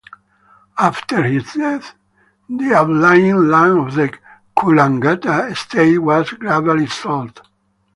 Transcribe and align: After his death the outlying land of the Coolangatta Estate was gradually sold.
After 0.79 1.21
his 1.21 1.53
death 1.53 1.93
the 2.49 2.73
outlying 2.73 3.35
land 3.35 3.87
of 3.87 3.93
the 3.93 4.17
Coolangatta 4.57 5.51
Estate 5.51 5.99
was 5.99 6.27
gradually 6.31 6.87
sold. 6.87 7.39